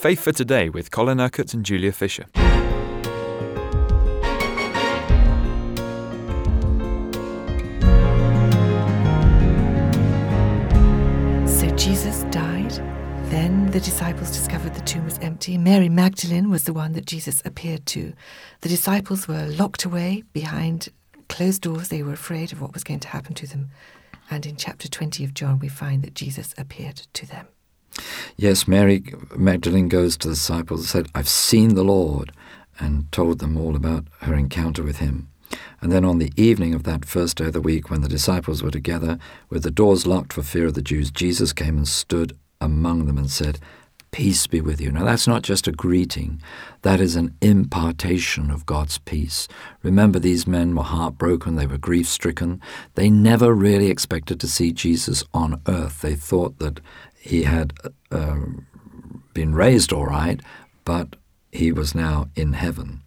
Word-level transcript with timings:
Faith 0.00 0.20
for 0.20 0.32
Today 0.32 0.70
with 0.70 0.90
Colin 0.90 1.20
Urquhart 1.20 1.52
and 1.52 1.62
Julia 1.62 1.92
Fisher. 1.92 2.24
So 11.44 11.68
Jesus 11.76 12.22
died. 12.30 12.70
Then 13.28 13.70
the 13.72 13.80
disciples 13.80 14.30
discovered 14.30 14.72
the 14.72 14.80
tomb 14.80 15.04
was 15.04 15.18
empty. 15.18 15.58
Mary 15.58 15.90
Magdalene 15.90 16.48
was 16.48 16.64
the 16.64 16.72
one 16.72 16.94
that 16.94 17.04
Jesus 17.04 17.42
appeared 17.44 17.84
to. 17.88 18.14
The 18.62 18.70
disciples 18.70 19.28
were 19.28 19.48
locked 19.48 19.84
away 19.84 20.22
behind 20.32 20.88
closed 21.28 21.60
doors. 21.60 21.90
They 21.90 22.02
were 22.02 22.14
afraid 22.14 22.52
of 22.52 22.62
what 22.62 22.72
was 22.72 22.84
going 22.84 23.00
to 23.00 23.08
happen 23.08 23.34
to 23.34 23.46
them. 23.46 23.68
And 24.30 24.46
in 24.46 24.56
chapter 24.56 24.88
20 24.88 25.24
of 25.24 25.34
John, 25.34 25.58
we 25.58 25.68
find 25.68 26.02
that 26.04 26.14
Jesus 26.14 26.54
appeared 26.56 27.02
to 27.12 27.26
them. 27.26 27.48
Yes, 28.36 28.68
Mary 28.68 29.02
Magdalene 29.36 29.88
goes 29.88 30.16
to 30.18 30.28
the 30.28 30.34
disciples 30.34 30.80
and 30.80 30.88
said, 30.88 31.08
I've 31.14 31.28
seen 31.28 31.74
the 31.74 31.84
Lord, 31.84 32.32
and 32.78 33.10
told 33.12 33.38
them 33.38 33.56
all 33.56 33.76
about 33.76 34.06
her 34.22 34.34
encounter 34.34 34.82
with 34.82 34.98
him. 34.98 35.28
And 35.80 35.90
then 35.90 36.04
on 36.04 36.18
the 36.18 36.32
evening 36.36 36.74
of 36.74 36.84
that 36.84 37.04
first 37.04 37.38
day 37.38 37.46
of 37.46 37.52
the 37.52 37.60
week, 37.60 37.90
when 37.90 38.02
the 38.02 38.08
disciples 38.08 38.62
were 38.62 38.70
together, 38.70 39.18
with 39.48 39.62
the 39.62 39.70
doors 39.70 40.06
locked 40.06 40.32
for 40.32 40.42
fear 40.42 40.66
of 40.66 40.74
the 40.74 40.82
Jews, 40.82 41.10
Jesus 41.10 41.52
came 41.52 41.76
and 41.76 41.88
stood 41.88 42.36
among 42.60 43.06
them 43.06 43.18
and 43.18 43.30
said, 43.30 43.58
Peace 44.10 44.48
be 44.48 44.60
with 44.60 44.80
you. 44.80 44.90
Now, 44.90 45.04
that's 45.04 45.28
not 45.28 45.42
just 45.42 45.68
a 45.68 45.72
greeting, 45.72 46.42
that 46.82 47.00
is 47.00 47.14
an 47.14 47.36
impartation 47.40 48.50
of 48.50 48.66
God's 48.66 48.98
peace. 48.98 49.46
Remember, 49.82 50.18
these 50.18 50.48
men 50.48 50.74
were 50.74 50.82
heartbroken, 50.82 51.54
they 51.54 51.66
were 51.66 51.78
grief 51.78 52.08
stricken. 52.08 52.60
They 52.96 53.08
never 53.08 53.54
really 53.54 53.86
expected 53.86 54.40
to 54.40 54.48
see 54.48 54.72
Jesus 54.72 55.22
on 55.32 55.60
earth. 55.68 56.00
They 56.00 56.16
thought 56.16 56.58
that 56.58 56.80
he 57.20 57.44
had 57.44 57.72
uh, 58.10 58.36
been 59.32 59.54
raised 59.54 59.92
all 59.92 60.06
right, 60.06 60.40
but 60.84 61.14
he 61.52 61.70
was 61.70 61.94
now 61.94 62.28
in 62.34 62.54
heaven. 62.54 63.02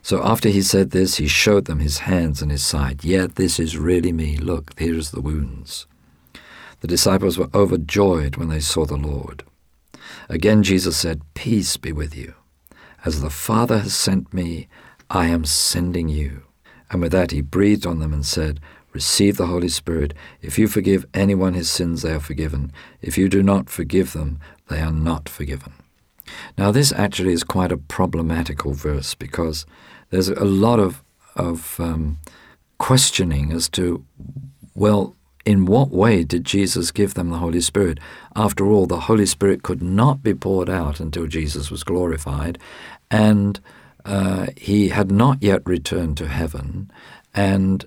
So 0.00 0.22
after 0.22 0.48
he 0.48 0.62
said 0.62 0.90
this, 0.90 1.16
he 1.16 1.26
showed 1.26 1.66
them 1.66 1.80
his 1.80 2.00
hands 2.00 2.40
and 2.40 2.50
his 2.50 2.64
side. 2.64 3.04
Yet 3.04 3.36
this 3.36 3.58
is 3.58 3.76
really 3.76 4.12
me. 4.12 4.36
Look, 4.36 4.78
here's 4.78 5.10
the 5.10 5.20
wounds. 5.20 5.86
The 6.80 6.88
disciples 6.88 7.38
were 7.38 7.48
overjoyed 7.54 8.36
when 8.36 8.48
they 8.48 8.60
saw 8.60 8.84
the 8.84 8.96
Lord. 8.96 9.44
Again, 10.28 10.62
Jesus 10.62 10.96
said, 10.96 11.22
Peace 11.34 11.76
be 11.76 11.92
with 11.92 12.16
you. 12.16 12.34
As 13.04 13.20
the 13.20 13.30
Father 13.30 13.78
has 13.78 13.94
sent 13.94 14.32
me, 14.32 14.68
I 15.10 15.26
am 15.26 15.44
sending 15.44 16.08
you. 16.08 16.42
And 16.90 17.02
with 17.02 17.12
that, 17.12 17.30
he 17.30 17.40
breathed 17.40 17.86
on 17.86 17.98
them 17.98 18.12
and 18.12 18.24
said, 18.24 18.60
Receive 18.92 19.36
the 19.36 19.46
Holy 19.46 19.68
Spirit. 19.68 20.14
If 20.40 20.58
you 20.58 20.68
forgive 20.68 21.04
anyone 21.12 21.54
his 21.54 21.68
sins, 21.68 22.02
they 22.02 22.12
are 22.12 22.20
forgiven. 22.20 22.72
If 23.02 23.18
you 23.18 23.28
do 23.28 23.42
not 23.42 23.68
forgive 23.68 24.12
them, 24.12 24.38
they 24.68 24.80
are 24.80 24.92
not 24.92 25.28
forgiven. 25.28 25.72
Now, 26.56 26.70
this 26.70 26.92
actually 26.92 27.32
is 27.32 27.44
quite 27.44 27.72
a 27.72 27.76
problematical 27.76 28.72
verse 28.72 29.14
because 29.14 29.66
there's 30.10 30.28
a 30.28 30.44
lot 30.44 30.78
of, 30.78 31.02
of 31.36 31.78
um, 31.80 32.18
questioning 32.78 33.52
as 33.52 33.68
to, 33.70 34.04
well, 34.74 35.16
in 35.44 35.66
what 35.66 35.90
way 35.90 36.24
did 36.24 36.44
Jesus 36.44 36.90
give 36.90 37.14
them 37.14 37.30
the 37.30 37.38
Holy 37.38 37.60
Spirit? 37.60 37.98
After 38.34 38.66
all, 38.66 38.86
the 38.86 39.00
Holy 39.00 39.26
Spirit 39.26 39.62
could 39.62 39.82
not 39.82 40.22
be 40.22 40.34
poured 40.34 40.70
out 40.70 41.00
until 41.00 41.26
Jesus 41.26 41.70
was 41.70 41.84
glorified, 41.84 42.58
and 43.10 43.60
uh, 44.04 44.46
he 44.56 44.88
had 44.88 45.10
not 45.10 45.42
yet 45.42 45.62
returned 45.66 46.16
to 46.18 46.28
heaven. 46.28 46.90
And 47.34 47.84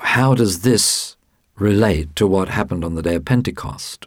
how 0.00 0.34
does 0.34 0.62
this 0.62 1.16
relate 1.56 2.14
to 2.16 2.26
what 2.26 2.48
happened 2.48 2.84
on 2.84 2.94
the 2.94 3.02
day 3.02 3.16
of 3.16 3.24
Pentecost? 3.24 4.06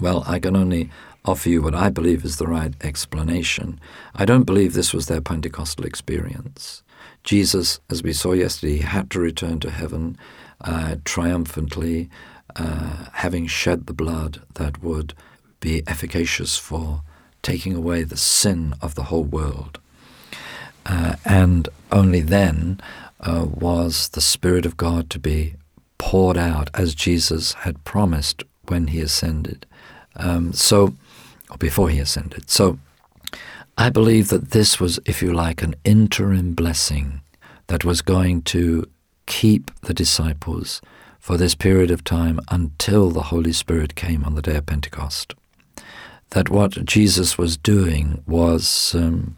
Well, 0.00 0.24
I 0.26 0.38
can 0.38 0.56
only 0.56 0.90
offer 1.24 1.48
you 1.48 1.62
what 1.62 1.74
I 1.74 1.88
believe 1.88 2.24
is 2.24 2.36
the 2.36 2.46
right 2.46 2.74
explanation. 2.82 3.80
I 4.14 4.24
don't 4.24 4.44
believe 4.44 4.74
this 4.74 4.92
was 4.92 5.06
their 5.06 5.20
Pentecostal 5.20 5.86
experience. 5.86 6.82
Jesus, 7.22 7.80
as 7.90 8.02
we 8.02 8.12
saw 8.12 8.32
yesterday, 8.32 8.78
had 8.78 9.10
to 9.12 9.20
return 9.20 9.58
to 9.60 9.70
heaven 9.70 10.18
uh, 10.60 10.96
triumphantly, 11.04 12.08
uh, 12.56 13.06
having 13.14 13.46
shed 13.46 13.86
the 13.86 13.92
blood 13.92 14.42
that 14.54 14.82
would 14.82 15.14
be 15.60 15.82
efficacious 15.86 16.56
for 16.56 17.02
taking 17.42 17.74
away 17.74 18.02
the 18.02 18.16
sin 18.16 18.74
of 18.80 18.94
the 18.94 19.04
whole 19.04 19.24
world. 19.24 19.78
Uh, 20.86 21.16
and 21.24 21.68
only 21.90 22.20
then 22.20 22.80
uh, 23.20 23.46
was 23.48 24.08
the 24.10 24.20
Spirit 24.20 24.66
of 24.66 24.76
God 24.76 25.08
to 25.10 25.18
be 25.18 25.54
poured 25.98 26.36
out 26.36 26.68
as 26.74 26.94
Jesus 26.94 27.52
had 27.54 27.82
promised 27.84 28.42
when 28.66 28.88
he 28.88 29.00
ascended. 29.00 29.66
Um, 30.16 30.52
so, 30.52 30.94
before 31.58 31.88
he 31.88 31.98
ascended. 31.98 32.50
So, 32.50 32.78
I 33.76 33.90
believe 33.90 34.28
that 34.28 34.50
this 34.50 34.78
was, 34.78 35.00
if 35.04 35.22
you 35.22 35.32
like, 35.32 35.62
an 35.62 35.74
interim 35.84 36.52
blessing 36.52 37.22
that 37.66 37.84
was 37.84 38.02
going 38.02 38.42
to 38.42 38.88
keep 39.26 39.70
the 39.80 39.94
disciples 39.94 40.80
for 41.18 41.36
this 41.36 41.54
period 41.54 41.90
of 41.90 42.04
time 42.04 42.38
until 42.50 43.10
the 43.10 43.24
Holy 43.24 43.52
Spirit 43.52 43.94
came 43.94 44.24
on 44.24 44.34
the 44.34 44.42
day 44.42 44.56
of 44.56 44.66
Pentecost. 44.66 45.34
That 46.30 46.50
what 46.50 46.84
Jesus 46.84 47.38
was 47.38 47.56
doing 47.56 48.22
was 48.26 48.94
um, 48.94 49.36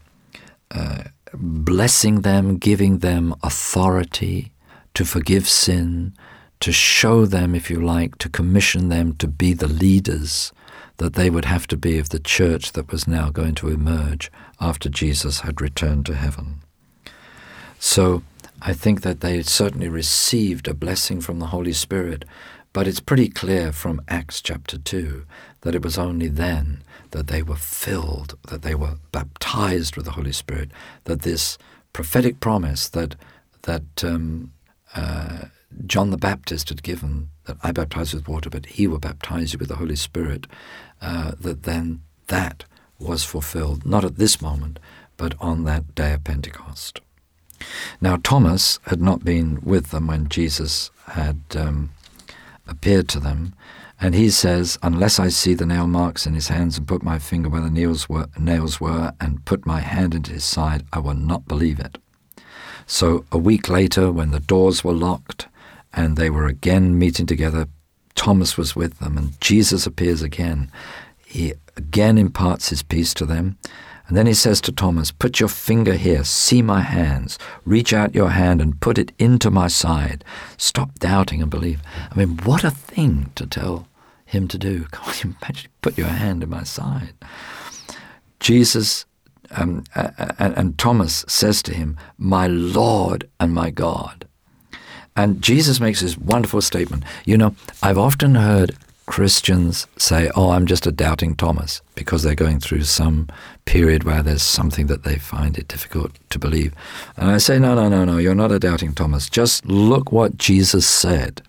uh, 0.71 1.03
blessing 1.33 2.21
them, 2.21 2.57
giving 2.57 2.99
them 2.99 3.33
authority 3.43 4.51
to 4.93 5.05
forgive 5.05 5.47
sin, 5.47 6.13
to 6.59 6.71
show 6.71 7.25
them, 7.25 7.53
if 7.55 7.69
you 7.69 7.79
like, 7.79 8.17
to 8.17 8.29
commission 8.29 8.89
them 8.89 9.13
to 9.15 9.27
be 9.27 9.53
the 9.53 9.67
leaders 9.67 10.51
that 10.97 11.13
they 11.13 11.29
would 11.29 11.45
have 11.45 11.67
to 11.67 11.77
be 11.77 11.99
of 11.99 12.09
the 12.09 12.19
church 12.19 12.71
that 12.71 12.91
was 12.91 13.07
now 13.07 13.29
going 13.29 13.55
to 13.55 13.69
emerge 13.69 14.31
after 14.59 14.89
Jesus 14.89 15.41
had 15.41 15.61
returned 15.61 16.05
to 16.07 16.15
heaven. 16.15 16.61
So, 17.79 18.23
I 18.61 18.73
think 18.73 19.01
that 19.01 19.21
they 19.21 19.43
certainly 19.43 19.87
received 19.87 20.67
a 20.67 20.73
blessing 20.73 21.21
from 21.21 21.39
the 21.39 21.47
Holy 21.47 21.73
Spirit, 21.73 22.25
but 22.73 22.87
it's 22.87 22.99
pretty 22.99 23.29
clear 23.29 23.71
from 23.71 24.01
Acts 24.07 24.41
chapter 24.41 24.77
2 24.77 25.25
that 25.61 25.75
it 25.75 25.83
was 25.83 25.97
only 25.97 26.27
then 26.27 26.81
that 27.11 27.27
they 27.27 27.41
were 27.41 27.55
filled, 27.55 28.37
that 28.47 28.63
they 28.63 28.75
were 28.75 28.97
baptized 29.11 29.95
with 29.95 30.05
the 30.05 30.11
Holy 30.11 30.31
Spirit, 30.31 30.71
that 31.03 31.21
this 31.21 31.57
prophetic 31.93 32.39
promise 32.39 32.89
that, 32.89 33.15
that 33.63 34.03
um, 34.03 34.51
uh, 34.95 35.45
John 35.85 36.09
the 36.09 36.17
Baptist 36.17 36.69
had 36.69 36.83
given, 36.83 37.29
that 37.45 37.57
I 37.63 37.71
baptize 37.71 38.13
with 38.13 38.27
water, 38.27 38.49
but 38.49 38.65
he 38.65 38.87
will 38.87 38.99
baptize 38.99 39.53
you 39.53 39.59
with 39.59 39.69
the 39.69 39.75
Holy 39.75 39.95
Spirit, 39.95 40.47
uh, 41.01 41.33
that 41.39 41.63
then 41.63 42.01
that 42.27 42.65
was 42.99 43.23
fulfilled, 43.23 43.85
not 43.85 44.03
at 44.03 44.17
this 44.17 44.41
moment, 44.41 44.79
but 45.15 45.35
on 45.39 45.63
that 45.63 45.93
day 45.93 46.13
of 46.13 46.23
Pentecost. 46.23 47.01
Now, 48.01 48.17
Thomas 48.17 48.79
had 48.85 49.01
not 49.01 49.23
been 49.23 49.59
with 49.63 49.91
them 49.91 50.07
when 50.07 50.29
Jesus 50.29 50.91
had 51.07 51.41
um, 51.55 51.91
appeared 52.67 53.07
to 53.09 53.19
them, 53.19 53.53
and 53.99 54.13
he 54.13 54.29
says, 54.29 54.77
Unless 54.83 55.19
I 55.19 55.29
see 55.29 55.53
the 55.53 55.65
nail 55.65 55.87
marks 55.87 56.27
in 56.27 56.35
his 56.35 56.49
hands 56.49 56.77
and 56.77 56.87
put 56.87 57.01
my 57.03 57.17
finger 57.17 57.49
where 57.49 57.61
the 57.61 57.69
nails 57.69 58.07
were, 58.07 58.27
nails 58.37 58.79
were 58.79 59.11
and 59.19 59.43
put 59.45 59.65
my 59.65 59.79
hand 59.79 60.13
into 60.13 60.33
his 60.33 60.43
side, 60.43 60.85
I 60.93 60.99
will 60.99 61.15
not 61.15 61.47
believe 61.47 61.79
it. 61.79 61.97
So, 62.85 63.25
a 63.31 63.37
week 63.37 63.67
later, 63.67 64.11
when 64.11 64.31
the 64.31 64.39
doors 64.39 64.83
were 64.83 64.93
locked 64.93 65.47
and 65.93 66.15
they 66.15 66.29
were 66.29 66.45
again 66.45 66.97
meeting 66.97 67.25
together, 67.25 67.67
Thomas 68.15 68.57
was 68.57 68.75
with 68.75 68.99
them, 68.99 69.17
and 69.17 69.39
Jesus 69.41 69.85
appears 69.85 70.21
again. 70.21 70.71
He 71.25 71.53
again 71.75 72.17
imparts 72.17 72.69
his 72.69 72.83
peace 72.83 73.13
to 73.15 73.25
them, 73.25 73.57
and 74.07 74.15
then 74.15 74.25
he 74.25 74.33
says 74.33 74.61
to 74.61 74.71
Thomas, 74.71 75.11
Put 75.11 75.39
your 75.39 75.49
finger 75.49 75.95
here, 75.95 76.23
see 76.23 76.61
my 76.61 76.81
hands, 76.81 77.37
reach 77.65 77.93
out 77.93 78.15
your 78.15 78.29
hand 78.29 78.61
and 78.61 78.79
put 78.79 78.97
it 78.97 79.11
into 79.19 79.51
my 79.51 79.67
side. 79.67 80.23
Stop 80.57 80.97
doubting 80.99 81.41
and 81.41 81.51
believe. 81.51 81.81
I 82.11 82.15
mean, 82.15 82.37
what 82.43 82.63
a 82.63 82.71
thing 82.71 83.31
to 83.35 83.45
tell 83.45 83.87
him 84.25 84.47
to 84.47 84.57
do. 84.57 84.85
Can't 84.91 85.23
you 85.23 85.35
imagine? 85.41 85.71
Put 85.81 85.97
your 85.97 86.07
hand 86.07 86.43
in 86.43 86.49
my 86.49 86.63
side. 86.63 87.13
Jesus 88.39 89.05
um, 89.51 89.83
and, 89.95 90.57
and 90.57 90.77
Thomas 90.77 91.23
says 91.27 91.61
to 91.63 91.73
him, 91.73 91.97
My 92.17 92.47
Lord 92.47 93.29
and 93.39 93.53
my 93.53 93.69
God. 93.69 94.27
And 95.15 95.41
Jesus 95.41 95.79
makes 95.79 96.01
this 96.01 96.17
wonderful 96.17 96.61
statement. 96.61 97.03
You 97.25 97.37
know, 97.37 97.55
I've 97.81 97.97
often 97.97 98.35
heard 98.35 98.75
Christians 99.07 99.87
say, 99.97 100.29
Oh, 100.35 100.51
I'm 100.51 100.67
just 100.67 100.85
a 100.85 100.91
doubting 100.91 101.35
Thomas, 101.35 101.81
because 101.95 102.21
they're 102.21 102.35
going 102.35 102.59
through 102.59 102.83
some 102.83 103.27
period 103.65 104.03
where 104.03 104.21
there's 104.21 104.43
something 104.43 104.87
that 104.87 105.03
they 105.03 105.17
find 105.17 105.57
it 105.57 105.67
difficult 105.67 106.11
to 106.29 106.37
believe. 106.37 106.75
And 107.15 107.31
I 107.31 107.37
say, 107.39 107.57
No, 107.57 107.73
no, 107.73 107.89
no, 107.89 108.05
no, 108.05 108.17
you're 108.17 108.35
not 108.35 108.51
a 108.51 108.59
doubting 108.59 108.93
Thomas. 108.93 109.29
Just 109.29 109.65
look 109.65 110.11
what 110.11 110.37
Jesus 110.37 110.85
said. 110.85 111.41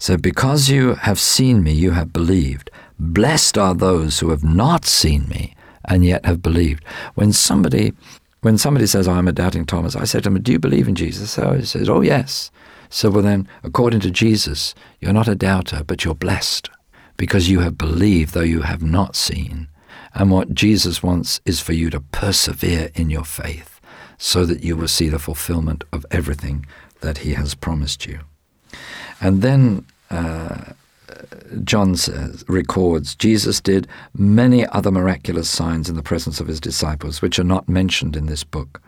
So, 0.00 0.16
because 0.16 0.70
you 0.70 0.94
have 0.94 1.20
seen 1.20 1.62
me, 1.62 1.72
you 1.72 1.92
have 1.92 2.12
believed. 2.12 2.70
Blessed 2.98 3.58
are 3.58 3.74
those 3.74 4.20
who 4.20 4.30
have 4.30 4.42
not 4.42 4.84
seen 4.84 5.28
me 5.28 5.54
and 5.84 6.04
yet 6.04 6.24
have 6.24 6.42
believed. 6.42 6.84
When 7.14 7.32
somebody 7.32 7.92
when 8.40 8.56
somebody 8.56 8.86
says, 8.86 9.08
oh, 9.08 9.12
I'm 9.12 9.28
a 9.28 9.32
doubting 9.32 9.66
Thomas, 9.66 9.96
I 9.96 10.04
say 10.04 10.20
to 10.20 10.30
them, 10.30 10.42
Do 10.42 10.52
you 10.52 10.58
believe 10.58 10.88
in 10.88 10.94
Jesus? 10.94 11.32
So 11.32 11.52
he 11.52 11.64
says, 11.64 11.88
Oh, 11.88 12.00
yes. 12.00 12.50
So, 12.88 13.10
well, 13.10 13.22
then, 13.22 13.46
according 13.62 14.00
to 14.00 14.10
Jesus, 14.10 14.74
you're 15.00 15.12
not 15.12 15.28
a 15.28 15.34
doubter, 15.34 15.84
but 15.84 16.06
you're 16.06 16.14
blessed 16.14 16.70
because 17.18 17.50
you 17.50 17.60
have 17.60 17.76
believed 17.76 18.32
though 18.32 18.40
you 18.40 18.62
have 18.62 18.82
not 18.82 19.14
seen. 19.14 19.68
And 20.14 20.30
what 20.30 20.54
Jesus 20.54 21.02
wants 21.02 21.42
is 21.44 21.60
for 21.60 21.74
you 21.74 21.90
to 21.90 22.00
persevere 22.00 22.90
in 22.94 23.10
your 23.10 23.24
faith 23.24 23.78
so 24.16 24.46
that 24.46 24.64
you 24.64 24.74
will 24.74 24.88
see 24.88 25.10
the 25.10 25.18
fulfillment 25.18 25.84
of 25.92 26.06
everything 26.10 26.64
that 27.02 27.18
he 27.18 27.34
has 27.34 27.54
promised 27.54 28.06
you. 28.06 28.20
And 29.20 29.42
then 29.42 29.84
uh, 30.10 30.72
John 31.64 31.96
says, 31.96 32.44
records 32.48 33.14
Jesus 33.14 33.60
did 33.60 33.86
many 34.14 34.66
other 34.66 34.90
miraculous 34.90 35.50
signs 35.50 35.88
in 35.88 35.96
the 35.96 36.02
presence 36.02 36.40
of 36.40 36.48
his 36.48 36.60
disciples, 36.60 37.20
which 37.20 37.38
are 37.38 37.44
not 37.44 37.68
mentioned 37.68 38.16
in 38.16 38.26
this 38.26 38.44
book. 38.44 38.80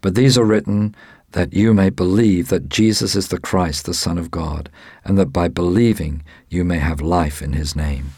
But 0.00 0.14
these 0.14 0.38
are 0.38 0.44
written 0.44 0.94
that 1.32 1.52
you 1.52 1.74
may 1.74 1.90
believe 1.90 2.48
that 2.48 2.68
Jesus 2.68 3.14
is 3.14 3.28
the 3.28 3.38
Christ, 3.38 3.84
the 3.84 3.94
Son 3.94 4.18
of 4.18 4.30
God, 4.30 4.70
and 5.04 5.18
that 5.18 5.32
by 5.32 5.48
believing 5.48 6.22
you 6.48 6.64
may 6.64 6.78
have 6.78 7.00
life 7.00 7.42
in 7.42 7.52
his 7.52 7.76
name. 7.76 8.12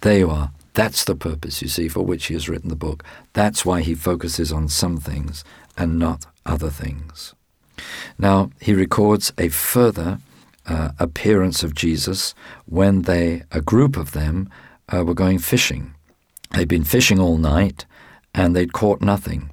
There 0.00 0.18
you 0.18 0.30
are. 0.30 0.52
That's 0.74 1.04
the 1.04 1.14
purpose, 1.14 1.60
you 1.60 1.68
see, 1.68 1.88
for 1.88 2.02
which 2.02 2.26
he 2.26 2.34
has 2.34 2.48
written 2.48 2.68
the 2.68 2.76
book. 2.76 3.04
That's 3.32 3.66
why 3.66 3.82
he 3.82 3.94
focuses 3.94 4.52
on 4.52 4.68
some 4.68 4.96
things 4.96 5.44
and 5.76 5.98
not 5.98 6.26
other 6.46 6.70
things. 6.70 7.34
Now, 8.18 8.50
he 8.60 8.72
records 8.74 9.32
a 9.36 9.48
further 9.48 10.18
uh, 10.66 10.90
appearance 10.98 11.62
of 11.62 11.74
Jesus 11.74 12.34
when 12.66 13.02
they, 13.02 13.42
a 13.50 13.60
group 13.60 13.96
of 13.96 14.12
them, 14.12 14.48
uh, 14.88 15.04
were 15.04 15.14
going 15.14 15.38
fishing. 15.38 15.94
They'd 16.52 16.68
been 16.68 16.84
fishing 16.84 17.18
all 17.18 17.38
night 17.38 17.84
and 18.34 18.54
they'd 18.54 18.72
caught 18.72 19.00
nothing. 19.00 19.50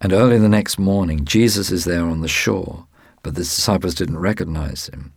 And 0.00 0.12
early 0.12 0.38
the 0.38 0.48
next 0.48 0.78
morning, 0.78 1.24
Jesus 1.24 1.70
is 1.70 1.84
there 1.84 2.04
on 2.04 2.20
the 2.20 2.28
shore, 2.28 2.86
but 3.22 3.34
the 3.34 3.42
disciples 3.42 3.94
didn't 3.94 4.18
recognize 4.18 4.88
him. 4.88 5.12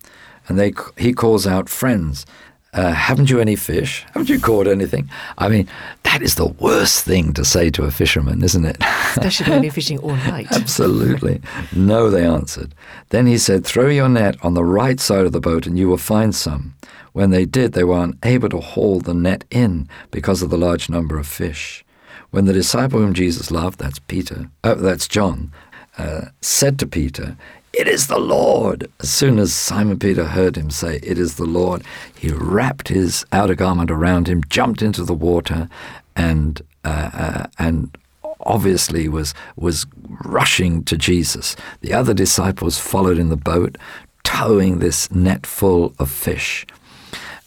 And 0.47 0.59
they, 0.59 0.73
he 0.97 1.13
calls 1.13 1.47
out, 1.47 1.69
Friends, 1.69 2.25
uh, 2.73 2.91
haven't 2.91 3.29
you 3.29 3.39
any 3.39 3.55
fish? 3.55 4.03
Haven't 4.13 4.29
you 4.29 4.39
caught 4.39 4.67
anything? 4.67 5.09
I 5.37 5.47
mean, 5.47 5.69
that 6.03 6.21
is 6.21 6.35
the 6.35 6.47
worst 6.47 7.05
thing 7.05 7.31
to 7.33 7.45
say 7.45 7.69
to 7.69 7.83
a 7.83 7.91
fisherman, 7.91 8.43
isn't 8.43 8.65
it? 8.65 8.77
Especially 8.81 9.51
when 9.51 9.63
you're 9.63 9.71
fishing 9.71 9.99
all 9.99 10.15
night. 10.27 10.47
Absolutely. 10.51 11.39
No, 11.75 12.09
they 12.09 12.25
answered. 12.25 12.73
Then 13.09 13.27
he 13.27 13.37
said, 13.37 13.63
Throw 13.65 13.89
your 13.89 14.09
net 14.09 14.35
on 14.43 14.55
the 14.55 14.63
right 14.65 14.99
side 14.99 15.25
of 15.25 15.31
the 15.31 15.39
boat 15.39 15.67
and 15.67 15.77
you 15.77 15.87
will 15.87 15.97
find 15.97 16.33
some. 16.33 16.75
When 17.13 17.29
they 17.29 17.45
did, 17.45 17.73
they 17.73 17.83
were 17.83 18.03
unable 18.03 18.49
to 18.49 18.59
haul 18.59 18.99
the 18.99 19.13
net 19.13 19.45
in 19.51 19.87
because 20.09 20.41
of 20.41 20.49
the 20.49 20.57
large 20.57 20.89
number 20.89 21.19
of 21.19 21.27
fish. 21.27 21.85
When 22.33 22.45
the 22.45 22.53
disciple 22.53 22.99
whom 22.99 23.13
Jesus 23.13 23.51
loved, 23.51 23.77
that's 23.77 23.99
Peter, 23.99 24.49
uh, 24.63 24.73
that's 24.73 25.07
John, 25.07 25.51
uh, 25.99 26.29
said 26.41 26.79
to 26.79 26.87
Peter, 26.87 27.37
it 27.73 27.87
is 27.87 28.07
the 28.07 28.17
Lord. 28.17 28.89
As 29.01 29.11
soon 29.11 29.37
as 29.37 29.53
Simon 29.53 29.99
Peter 29.99 30.25
heard 30.25 30.57
him 30.57 30.71
say, 30.71 30.99
It 31.03 31.19
is 31.19 31.35
the 31.35 31.45
Lord, 31.45 31.83
he 32.17 32.31
wrapped 32.31 32.87
his 32.87 33.23
outer 33.31 33.53
garment 33.53 33.91
around 33.91 34.27
him, 34.27 34.43
jumped 34.49 34.81
into 34.81 35.03
the 35.03 35.13
water, 35.13 35.69
and 36.15 36.59
uh, 36.83 37.11
uh, 37.13 37.47
and 37.59 37.95
obviously 38.39 39.07
was 39.07 39.35
was 39.55 39.85
rushing 40.25 40.83
to 40.85 40.97
Jesus. 40.97 41.55
The 41.81 41.93
other 41.93 42.15
disciples 42.15 42.79
followed 42.79 43.19
in 43.19 43.29
the 43.29 43.37
boat, 43.37 43.77
towing 44.23 44.79
this 44.79 45.11
net 45.11 45.45
full 45.45 45.93
of 45.99 46.09
fish. 46.09 46.65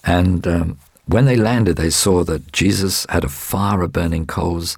And 0.04 0.46
um, 0.46 0.78
when 1.06 1.24
they 1.24 1.36
landed, 1.36 1.76
they 1.76 1.90
saw 1.90 2.24
that 2.24 2.52
Jesus 2.52 3.06
had 3.08 3.24
a 3.24 3.28
fire 3.28 3.82
of 3.82 3.92
burning 3.92 4.26
coals 4.26 4.76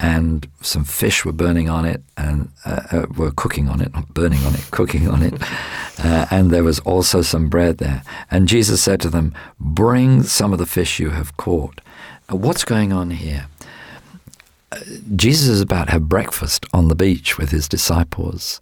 and 0.00 0.48
some 0.62 0.84
fish 0.84 1.24
were 1.24 1.32
burning 1.32 1.68
on 1.68 1.84
it 1.84 2.02
and 2.16 2.50
uh, 2.64 2.80
uh, 2.90 3.06
were 3.16 3.30
cooking 3.30 3.68
on 3.68 3.82
it, 3.82 3.92
not 3.92 4.12
burning 4.14 4.42
on 4.44 4.54
it, 4.54 4.66
cooking 4.70 5.08
on 5.08 5.22
it. 5.22 5.34
Uh, 5.98 6.26
and 6.30 6.50
there 6.50 6.64
was 6.64 6.78
also 6.80 7.20
some 7.20 7.48
bread 7.48 7.78
there. 7.78 8.02
And 8.30 8.48
Jesus 8.48 8.82
said 8.82 9.00
to 9.02 9.10
them, 9.10 9.34
Bring 9.58 10.22
some 10.22 10.52
of 10.52 10.58
the 10.58 10.66
fish 10.66 10.98
you 10.98 11.10
have 11.10 11.36
caught. 11.36 11.80
what's 12.28 12.64
going 12.64 12.92
on 12.92 13.10
here? 13.10 13.46
Uh, 14.72 14.78
Jesus 15.16 15.48
is 15.48 15.60
about 15.60 15.86
to 15.86 15.92
have 15.92 16.08
breakfast 16.08 16.64
on 16.72 16.88
the 16.88 16.94
beach 16.94 17.36
with 17.36 17.50
his 17.50 17.68
disciples, 17.68 18.60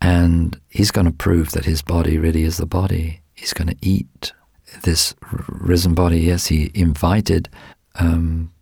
and 0.00 0.60
he's 0.68 0.90
going 0.90 1.06
to 1.06 1.12
prove 1.12 1.52
that 1.52 1.64
his 1.64 1.80
body 1.80 2.18
really 2.18 2.42
is 2.42 2.58
the 2.58 2.66
body. 2.66 3.20
He's 3.34 3.54
going 3.54 3.68
to 3.68 3.76
eat 3.80 4.32
this 4.82 5.14
risen 5.48 5.94
body. 5.94 6.20
Yes, 6.20 6.46
he 6.46 6.70
invited 6.74 7.48
um, 7.96 8.52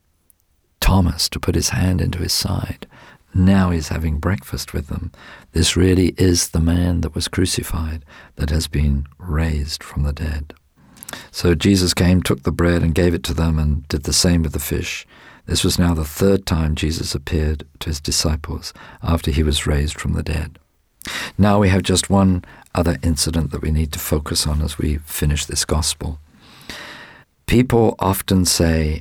Thomas 0.81 1.29
to 1.31 1.41
put 1.41 1.55
his 1.55 1.71
hand 1.71 2.01
into 2.01 2.19
his 2.19 2.33
side. 2.33 2.87
Now 3.35 3.71
he's 3.71 3.89
having 3.89 4.19
breakfast 4.19 4.75
with 4.75 4.89
them. 4.89 5.11
This 5.53 5.77
really 5.77 6.09
is 6.19 6.51
the 6.51 6.61
man 6.61 7.01
that 7.01 7.15
was 7.15 7.29
crucified, 7.29 8.05
that 8.37 8.51
has 8.51 8.67
been 8.67 9.07
raised 9.19 9.83
from 9.83 10.03
the 10.03 10.13
dead. 10.13 10.53
So 11.31 11.55
Jesus 11.55 11.95
came, 11.95 12.23
took 12.23 12.43
the 12.43 12.53
bread, 12.53 12.83
and 12.83 12.95
gave 12.95 13.15
it 13.15 13.23
to 13.25 13.35
them, 13.35 13.59
and 13.59 13.87
did 13.89 14.03
the 14.05 14.13
same 14.13 14.43
with 14.43 14.53
the 14.53 14.59
fish. 14.59 15.07
This 15.47 15.65
was 15.65 15.79
now 15.79 15.95
the 15.95 16.05
third 16.05 16.47
time 16.47 16.75
Jesus 16.75 17.15
appeared 17.15 17.67
to 17.81 17.89
his 17.89 18.01
disciples 18.01 18.73
after 19.03 19.31
he 19.31 19.43
was 19.43 19.67
raised 19.67 19.99
from 19.99 20.13
the 20.13 20.23
dead. 20.23 20.59
Now 21.39 21.59
we 21.59 21.69
have 21.69 21.83
just 21.83 22.11
one 22.11 22.45
other 22.75 22.99
incident 23.03 23.51
that 23.51 23.63
we 23.63 23.71
need 23.71 23.93
to 23.93 23.99
focus 23.99 24.47
on 24.47 24.63
as 24.63 24.79
we 24.79 24.99
finish 24.99 25.45
this 25.45 25.65
gospel. 25.65 26.19
People 27.47 27.97
often 27.99 28.45
say, 28.45 29.01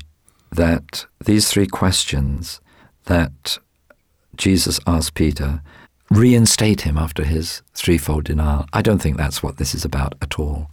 that 0.52 1.06
these 1.24 1.50
three 1.50 1.68
questions 1.68 2.60
that 3.06 3.58
Jesus 4.36 4.80
asked 4.86 5.14
Peter 5.14 5.62
reinstate 6.10 6.82
him 6.82 6.98
after 6.98 7.24
his 7.24 7.62
threefold 7.74 8.26
denial. 8.26 8.66
I 8.74 8.82
don't 8.82 9.00
think 9.00 9.18
that's 9.18 9.42
what 9.42 9.58
this 9.58 9.74
is 9.74 9.86
about 9.86 10.16
at 10.22 10.38
all. 10.38 10.70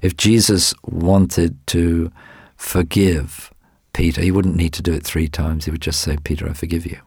If 0.00 0.16
Jesus 0.16 0.72
wanted 0.82 1.58
to 1.68 2.10
forgive 2.56 3.52
Peter, 3.92 4.22
he 4.22 4.30
wouldn't 4.30 4.56
need 4.56 4.72
to 4.74 4.82
do 4.82 4.94
it 4.94 5.04
three 5.04 5.28
times. 5.28 5.66
He 5.66 5.70
would 5.70 5.82
just 5.82 6.00
say, 6.00 6.16
Peter, 6.24 6.48
I 6.48 6.54
forgive 6.54 6.86
you. 6.86 6.98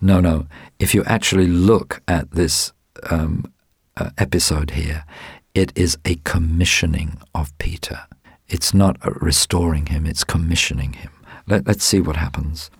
No, 0.00 0.20
no. 0.20 0.46
If 0.78 0.94
you 0.94 1.02
actually 1.04 1.46
look 1.46 2.02
at 2.06 2.32
this 2.32 2.72
um, 3.04 3.52
uh, 3.96 4.10
episode 4.18 4.72
here, 4.72 5.04
it 5.54 5.72
is 5.76 5.98
a 6.04 6.16
commissioning 6.24 7.18
of 7.34 7.56
Peter. 7.58 8.00
It's 8.48 8.74
not 8.74 8.98
restoring 9.22 9.86
him, 9.86 10.06
it's 10.06 10.24
commissioning 10.24 10.94
him. 10.94 11.10
Let, 11.46 11.68
us 11.68 11.82
see 11.82 12.00
what 12.00 12.16
happens. 12.16 12.70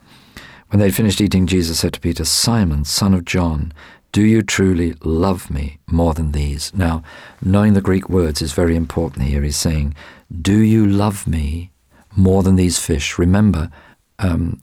When 0.69 0.79
they 0.79 0.87
had 0.87 0.95
finished 0.95 1.21
eating, 1.21 1.47
Jesus 1.47 1.81
said 1.81 1.95
to 1.95 2.01
Peter, 2.01 2.25
Simon, 2.25 2.85
son 2.85 3.15
of 3.15 3.25
John, 3.25 3.73
do 4.13 4.23
you 4.23 4.43
truly 4.43 4.95
love 5.05 5.51
me 5.51 5.79
more 5.87 6.15
than 6.15 6.33
these? 6.33 6.73
Now, 6.75 7.03
knowing 7.43 7.75
the 7.75 7.81
Greek 7.81 8.09
words 8.09 8.43
is 8.43 8.53
very 8.53 8.75
important 8.75 9.27
here. 9.27 9.43
He's 9.43 9.57
saying, 9.57 9.95
Do 10.43 10.59
you 10.59 10.85
love 10.85 11.29
me 11.29 11.71
more 12.17 12.43
than 12.43 12.57
these 12.57 12.79
fish? 12.79 13.19
Remember, 13.19 13.71
um, 14.19 14.63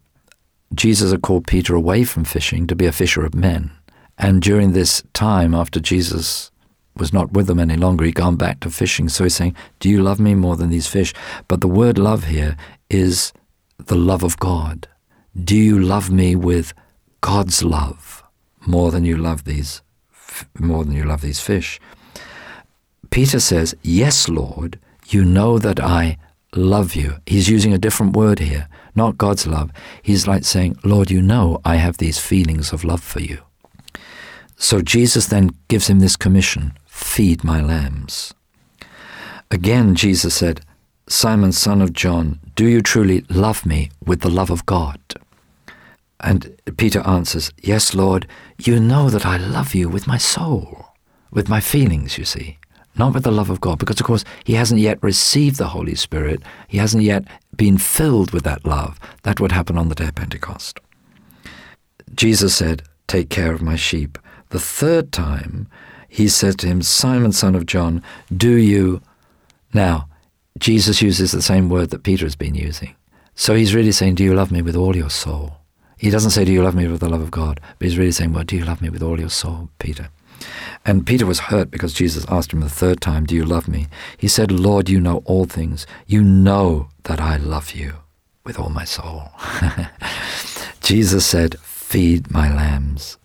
Jesus 0.73 1.11
had 1.11 1.21
called 1.21 1.47
Peter 1.47 1.75
away 1.75 2.03
from 2.03 2.25
fishing 2.25 2.67
to 2.67 2.75
be 2.75 2.85
a 2.85 2.91
fisher 2.91 3.25
of 3.25 3.33
men. 3.33 3.71
And 4.17 4.41
during 4.41 4.71
this 4.71 5.03
time, 5.13 5.53
after 5.53 5.79
Jesus 5.79 6.51
was 6.95 7.13
not 7.13 7.33
with 7.33 7.47
them 7.47 7.59
any 7.59 7.77
longer, 7.77 8.05
he'd 8.05 8.15
gone 8.15 8.35
back 8.35 8.59
to 8.61 8.69
fishing. 8.69 9.09
So 9.09 9.23
he's 9.23 9.35
saying, 9.35 9.55
Do 9.79 9.89
you 9.89 10.01
love 10.01 10.19
me 10.19 10.33
more 10.33 10.55
than 10.55 10.69
these 10.69 10.87
fish? 10.87 11.13
But 11.47 11.61
the 11.61 11.67
word 11.67 11.97
love 11.97 12.25
here 12.25 12.57
is 12.89 13.33
the 13.77 13.95
love 13.95 14.23
of 14.23 14.39
God? 14.39 14.87
Do 15.41 15.55
you 15.55 15.79
love 15.79 16.09
me 16.09 16.35
with 16.35 16.73
God's 17.21 17.63
love 17.63 18.23
more 18.65 18.91
than 18.91 19.05
you 19.05 19.17
love 19.17 19.43
these 19.43 19.81
more 20.59 20.83
than 20.83 20.93
you 20.93 21.03
love 21.03 21.21
these 21.21 21.39
fish? 21.39 21.79
Peter 23.09 23.39
says, 23.39 23.75
"Yes, 23.81 24.27
Lord, 24.27 24.79
you 25.07 25.23
know 25.23 25.57
that 25.59 25.79
I 25.79 26.17
love 26.55 26.95
you." 26.95 27.17
He's 27.25 27.49
using 27.49 27.73
a 27.73 27.77
different 27.77 28.15
word 28.15 28.39
here, 28.39 28.67
not 28.95 29.17
God's 29.17 29.47
love. 29.47 29.71
He's 30.01 30.27
like 30.27 30.43
saying, 30.43 30.77
"Lord, 30.83 31.09
you 31.11 31.21
know 31.21 31.59
I 31.63 31.75
have 31.75 31.97
these 31.97 32.19
feelings 32.19 32.73
of 32.73 32.83
love 32.83 33.01
for 33.01 33.21
you." 33.21 33.46
So 34.57 34.81
Jesus 34.81 35.27
then 35.27 35.51
gives 35.69 35.87
him 35.87 35.99
this 35.99 36.15
commission, 36.15 36.73
"Feed 36.85 37.43
my 37.43 37.61
lambs." 37.61 38.33
Again 39.49 39.95
Jesus 39.95 40.35
said, 40.35 40.61
Simon, 41.09 41.53
son 41.53 41.81
of 41.81 41.93
John, 41.93 42.39
do 42.55 42.67
you 42.67 42.81
truly 42.81 43.23
love 43.29 43.65
me 43.65 43.89
with 44.05 44.19
the 44.19 44.29
love 44.29 44.49
of 44.49 44.65
God? 44.65 44.99
And 46.19 46.57
Peter 46.75 46.99
answers, 47.07 47.51
Yes, 47.63 47.93
Lord, 47.93 48.27
you 48.57 48.77
know 48.79 49.09
that 49.09 49.25
I 49.25 49.37
love 49.37 49.73
you 49.73 49.87
with 49.87 50.05
my 50.05 50.17
soul, 50.17 50.87
with 51.31 51.47
my 51.47 51.61
feelings, 51.61 52.17
you 52.17 52.25
see, 52.25 52.57
not 52.97 53.13
with 53.13 53.23
the 53.23 53.31
love 53.31 53.49
of 53.49 53.61
God, 53.61 53.79
because 53.79 54.01
of 54.01 54.05
course 54.05 54.25
he 54.43 54.53
hasn't 54.55 54.81
yet 54.81 55.01
received 55.01 55.57
the 55.57 55.69
Holy 55.69 55.95
Spirit. 55.95 56.41
He 56.67 56.77
hasn't 56.77 57.03
yet 57.03 57.23
been 57.55 57.77
filled 57.77 58.31
with 58.31 58.43
that 58.43 58.65
love. 58.65 58.99
That 59.23 59.39
would 59.39 59.53
happen 59.53 59.77
on 59.77 59.87
the 59.87 59.95
day 59.95 60.07
of 60.09 60.15
Pentecost. 60.15 60.81
Jesus 62.15 62.53
said, 62.53 62.83
Take 63.07 63.29
care 63.29 63.53
of 63.53 63.61
my 63.61 63.77
sheep. 63.77 64.17
The 64.49 64.59
third 64.59 65.11
time, 65.11 65.67
he 66.07 66.27
said 66.27 66.57
to 66.59 66.67
him, 66.67 66.81
Simon, 66.81 67.31
son 67.31 67.55
of 67.55 67.65
John, 67.65 68.01
do 68.35 68.55
you. 68.55 69.01
Now, 69.73 70.07
Jesus 70.57 71.01
uses 71.01 71.31
the 71.31 71.41
same 71.41 71.69
word 71.69 71.89
that 71.89 72.03
Peter 72.03 72.25
has 72.25 72.35
been 72.35 72.55
using. 72.55 72.95
So 73.35 73.53
he's 73.53 73.75
really 73.75 73.91
saying, 73.91 74.15
Do 74.15 74.23
you 74.23 74.33
love 74.33 74.51
me 74.51 74.61
with 74.61 74.75
all 74.75 74.95
your 74.95 75.09
soul? 75.09 75.57
He 75.97 76.09
doesn't 76.09 76.31
say, 76.31 76.45
Do 76.45 76.51
you 76.51 76.63
love 76.63 76.75
me 76.75 76.87
with 76.87 77.01
the 77.01 77.09
love 77.09 77.21
of 77.21 77.31
God? 77.31 77.59
But 77.77 77.85
he's 77.87 77.97
really 77.97 78.11
saying, 78.11 78.33
Well, 78.33 78.43
do 78.43 78.55
you 78.55 78.65
love 78.65 78.81
me 78.81 78.89
with 78.89 79.03
all 79.03 79.19
your 79.19 79.29
soul, 79.29 79.69
Peter? 79.79 80.09
And 80.85 81.05
Peter 81.05 81.25
was 81.25 81.39
hurt 81.39 81.69
because 81.69 81.93
Jesus 81.93 82.25
asked 82.29 82.53
him 82.53 82.61
the 82.61 82.69
third 82.69 83.01
time, 83.01 83.25
Do 83.25 83.35
you 83.35 83.45
love 83.45 83.67
me? 83.67 83.87
He 84.17 84.27
said, 84.27 84.51
Lord, 84.51 84.89
you 84.89 84.99
know 84.99 85.21
all 85.25 85.45
things. 85.45 85.85
You 86.05 86.23
know 86.23 86.89
that 87.03 87.19
I 87.19 87.37
love 87.37 87.73
you 87.73 87.97
with 88.43 88.57
all 88.57 88.69
my 88.69 88.85
soul. 88.85 89.29
Jesus 90.81 91.25
said, 91.25 91.59
Feed 91.59 92.31
my 92.31 92.53
lambs. 92.53 93.17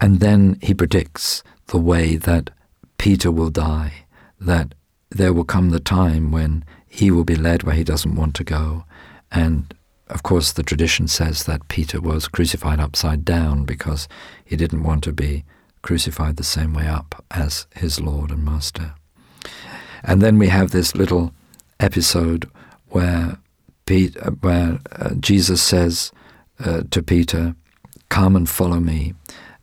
And 0.00 0.20
then 0.20 0.58
he 0.62 0.74
predicts 0.74 1.42
the 1.66 1.78
way 1.78 2.16
that 2.16 2.50
Peter 2.98 3.30
will 3.30 3.50
die, 3.50 4.04
that 4.40 4.74
there 5.10 5.32
will 5.32 5.44
come 5.44 5.70
the 5.70 5.80
time 5.80 6.30
when 6.30 6.64
he 6.88 7.10
will 7.10 7.24
be 7.24 7.36
led 7.36 7.62
where 7.62 7.74
he 7.74 7.84
doesn't 7.84 8.16
want 8.16 8.34
to 8.36 8.44
go. 8.44 8.84
And 9.30 9.74
of 10.08 10.22
course, 10.22 10.52
the 10.52 10.62
tradition 10.62 11.06
says 11.06 11.44
that 11.44 11.68
Peter 11.68 12.00
was 12.00 12.28
crucified 12.28 12.80
upside 12.80 13.24
down 13.24 13.64
because 13.64 14.08
he 14.44 14.56
didn't 14.56 14.82
want 14.82 15.04
to 15.04 15.12
be 15.12 15.44
crucified 15.82 16.36
the 16.36 16.44
same 16.44 16.74
way 16.74 16.86
up 16.86 17.24
as 17.30 17.66
his 17.76 18.00
Lord 18.00 18.30
and 18.30 18.44
Master. 18.44 18.94
And 20.02 20.20
then 20.20 20.38
we 20.38 20.48
have 20.48 20.70
this 20.70 20.94
little 20.94 21.32
episode 21.78 22.50
where, 22.88 23.38
Pete, 23.86 24.16
where 24.40 24.78
uh, 24.92 25.14
Jesus 25.14 25.62
says 25.62 26.10
uh, 26.58 26.82
to 26.90 27.02
Peter, 27.02 27.54
Come 28.08 28.34
and 28.34 28.48
follow 28.48 28.80
me. 28.80 29.14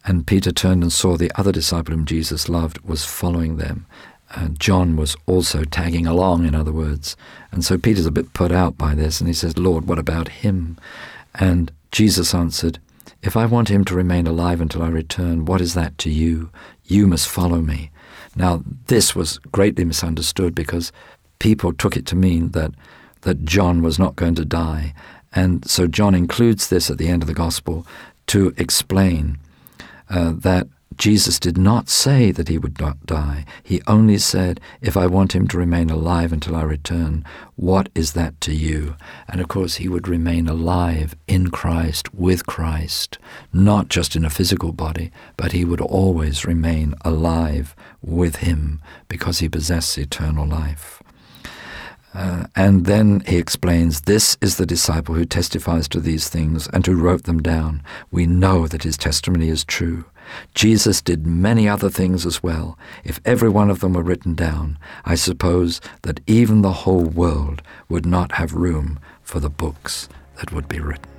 And 0.07 0.25
Peter 0.25 0.53
turned 0.53 0.83
and 0.83 0.91
saw 0.91 1.17
the 1.17 1.31
other 1.35 1.51
disciple 1.51 1.93
whom 1.93 2.05
Jesus 2.05 2.47
loved 2.47 2.79
was 2.79 3.03
following 3.03 3.57
them. 3.57 3.85
And 4.31 4.57
John 4.57 4.95
was 4.95 5.17
also 5.25 5.65
tagging 5.65 6.07
along, 6.07 6.45
in 6.45 6.55
other 6.55 6.71
words. 6.71 7.17
And 7.51 7.63
so 7.63 7.77
Peter's 7.77 8.05
a 8.05 8.11
bit 8.11 8.31
put 8.31 8.49
out 8.49 8.77
by 8.77 8.95
this, 8.95 9.19
and 9.19 9.27
he 9.27 9.33
says, 9.33 9.57
Lord, 9.57 9.85
what 9.85 9.99
about 9.99 10.29
him? 10.29 10.77
And 11.35 11.73
Jesus 11.91 12.33
answered, 12.33 12.79
If 13.21 13.35
I 13.35 13.45
want 13.45 13.69
him 13.69 13.83
to 13.83 13.95
remain 13.95 14.27
alive 14.27 14.61
until 14.61 14.81
I 14.81 14.87
return, 14.87 15.43
what 15.43 15.59
is 15.59 15.73
that 15.73 15.97
to 15.99 16.09
you? 16.09 16.51
You 16.85 17.05
must 17.05 17.27
follow 17.27 17.61
me. 17.61 17.91
Now, 18.33 18.63
this 18.85 19.13
was 19.13 19.39
greatly 19.51 19.83
misunderstood 19.83 20.55
because 20.55 20.93
people 21.39 21.73
took 21.73 21.97
it 21.97 22.05
to 22.07 22.15
mean 22.15 22.51
that, 22.51 22.71
that 23.21 23.43
John 23.43 23.81
was 23.81 23.99
not 23.99 24.15
going 24.15 24.35
to 24.35 24.45
die. 24.45 24.93
And 25.33 25.69
so 25.69 25.85
John 25.85 26.15
includes 26.15 26.69
this 26.69 26.89
at 26.89 26.97
the 26.97 27.09
end 27.09 27.23
of 27.23 27.27
the 27.27 27.33
Gospel 27.33 27.85
to 28.27 28.53
explain 28.57 29.39
uh, 30.09 30.33
that 30.35 30.67
Jesus 30.97 31.39
did 31.39 31.59
not 31.59 31.89
say 31.89 32.31
that 32.31 32.47
he 32.47 32.57
would 32.57 32.79
not 32.79 33.05
die. 33.05 33.45
He 33.61 33.81
only 33.85 34.17
said, 34.17 34.59
If 34.81 34.97
I 34.97 35.05
want 35.05 35.35
him 35.35 35.47
to 35.49 35.57
remain 35.57 35.91
alive 35.91 36.33
until 36.33 36.55
I 36.55 36.63
return, 36.63 37.23
what 37.55 37.89
is 37.93 38.13
that 38.13 38.41
to 38.41 38.53
you? 38.53 38.95
And 39.27 39.39
of 39.39 39.47
course, 39.47 39.75
he 39.75 39.87
would 39.87 40.07
remain 40.07 40.47
alive 40.47 41.15
in 41.27 41.51
Christ, 41.51 42.13
with 42.15 42.47
Christ, 42.47 43.19
not 43.53 43.89
just 43.89 44.15
in 44.15 44.25
a 44.25 44.29
physical 44.29 44.71
body, 44.71 45.11
but 45.35 45.51
he 45.51 45.63
would 45.63 45.81
always 45.81 46.45
remain 46.45 46.95
alive 47.01 47.75
with 48.01 48.37
him 48.37 48.81
because 49.07 49.39
he 49.39 49.49
possessed 49.49 49.97
eternal 49.99 50.47
life. 50.47 51.03
Uh, 52.13 52.45
and 52.55 52.85
then 52.85 53.21
he 53.27 53.37
explains, 53.37 54.01
This 54.01 54.37
is 54.41 54.57
the 54.57 54.65
disciple 54.65 55.15
who 55.15 55.25
testifies 55.25 55.87
to 55.89 55.99
these 55.99 56.29
things 56.29 56.67
and 56.73 56.85
who 56.85 56.95
wrote 56.95 57.23
them 57.23 57.41
down. 57.41 57.83
We 58.11 58.25
know 58.25 58.67
that 58.67 58.83
his 58.83 58.97
testimony 58.97 59.49
is 59.49 59.63
true. 59.63 60.05
Jesus 60.53 61.01
did 61.01 61.25
many 61.25 61.69
other 61.69 61.89
things 61.89 62.25
as 62.25 62.43
well. 62.43 62.77
If 63.03 63.19
every 63.23 63.49
one 63.49 63.69
of 63.69 63.79
them 63.79 63.93
were 63.93 64.03
written 64.03 64.35
down, 64.35 64.77
I 65.05 65.15
suppose 65.15 65.79
that 66.01 66.19
even 66.27 66.61
the 66.61 66.73
whole 66.83 67.05
world 67.05 67.61
would 67.87 68.05
not 68.05 68.33
have 68.33 68.53
room 68.53 68.99
for 69.23 69.39
the 69.39 69.49
books 69.49 70.09
that 70.35 70.51
would 70.51 70.67
be 70.67 70.79
written. 70.79 71.11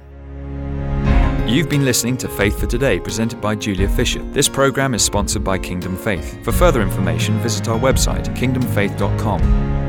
You've 1.49 1.71
been 1.71 1.85
listening 1.87 2.19
to 2.19 2.29
Faith 2.29 2.61
for 2.61 2.67
Today, 2.67 3.01
presented 3.01 3.41
by 3.41 3.55
Julia 3.55 3.89
Fisher. 3.89 4.23
This 4.33 4.51
program 4.51 4.93
is 4.93 5.03
sponsored 5.03 5.45
by 5.45 5.57
Kingdom 5.59 5.97
Faith. 5.97 6.45
For 6.45 6.53
further 6.53 6.83
information, 6.83 7.39
visit 7.39 7.69
our 7.69 7.79
website, 7.79 8.27
kingdomfaith.com. 8.37 9.88